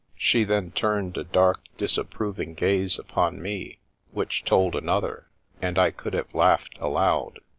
She 0.17 0.43
then 0.45 0.71
turned 0.71 1.15
a 1.15 1.23
dark, 1.23 1.59
disapproving 1.77 2.55
gaze 2.55 2.97
upon 2.97 3.39
me 3.39 3.77
which 4.09 4.43
told 4.43 4.75
an 4.75 4.89
other, 4.89 5.27
and 5.61 5.77
I 5.77 5.91
could 5.91 6.13
have 6.15 6.33
laughed 6.33 6.75
aloud. 6.79 7.37